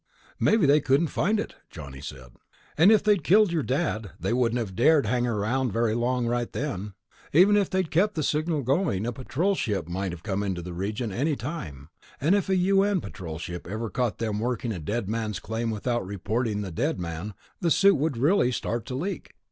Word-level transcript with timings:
"Maybe 0.39 0.65
they 0.65 0.79
couldn't 0.81 1.09
find 1.09 1.39
it," 1.39 1.53
Johnny 1.69 2.01
said. 2.01 2.31
"If 2.75 3.03
they'd 3.03 3.23
killed 3.23 3.51
your 3.51 3.61
dad, 3.61 4.09
they 4.19 4.33
wouldn't 4.33 4.57
have 4.57 4.75
dared 4.75 5.05
hang 5.05 5.27
around 5.27 5.71
very 5.71 5.93
long 5.93 6.25
right 6.25 6.51
then. 6.51 6.93
Even 7.33 7.55
if 7.55 7.69
they'd 7.69 7.91
kept 7.91 8.15
the 8.15 8.23
signal 8.23 8.63
going, 8.63 9.05
a 9.05 9.11
Patrol 9.13 9.53
ship 9.53 9.87
might 9.87 10.11
have 10.11 10.23
come 10.23 10.41
into 10.41 10.63
the 10.63 10.73
region 10.73 11.11
any 11.11 11.35
time. 11.35 11.89
And 12.19 12.33
if 12.33 12.49
a 12.49 12.55
U.N. 12.55 12.99
Patrol 12.99 13.37
ship 13.37 13.67
ever 13.67 13.91
caught 13.91 14.17
them 14.17 14.39
working 14.39 14.71
a 14.71 14.79
dead 14.79 15.07
man's 15.07 15.39
claim 15.39 15.69
without 15.69 16.03
reporting 16.03 16.61
the 16.63 16.71
dead 16.71 16.99
man, 16.99 17.35
the 17.59 17.69
suit 17.69 17.93
would 17.93 18.17
really 18.17 18.51
start 18.51 18.87
to 18.87 18.95
leak." 18.95 19.35